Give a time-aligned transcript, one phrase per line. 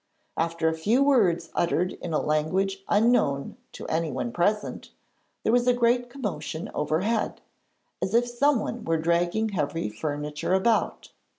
[0.35, 4.89] After a few words uttered in a language unknown to anyone present,
[5.43, 7.39] there was a great commotion overhead,
[8.01, 11.11] as if someone were dragging heavy furniture about.